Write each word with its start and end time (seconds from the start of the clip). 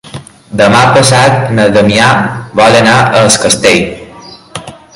Demà 0.61 0.79
passat 0.95 1.35
na 1.59 1.67
Damià 1.75 2.07
vol 2.61 2.79
anar 2.79 2.97
a 3.03 3.21
Es 3.27 3.37
Castell. 3.45 3.85